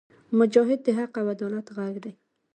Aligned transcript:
مجاهد 0.39 0.79
د 0.83 0.87
حق 0.97 1.13
او 1.21 1.27
عدالت 1.35 1.67
غږ 1.77 1.95
دی. 2.03 2.11